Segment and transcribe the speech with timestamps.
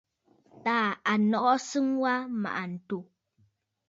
[0.63, 2.97] Taà à nɔʼɔ sɨŋ wa mmàʼà ǹto.